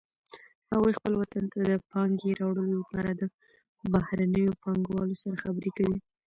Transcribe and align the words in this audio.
هغوی 0.71 0.93
خپل 0.99 1.13
وطن 1.17 1.43
ته 1.51 1.57
د 1.69 1.71
پانګې 1.91 2.31
راوړلو 2.39 2.75
لپاره 2.83 3.09
د 3.13 3.21
بهرنیو 3.93 4.59
پانګوالو 4.63 5.19
سره 5.23 5.35
خبرې 5.43 5.71
کوي 5.77 5.97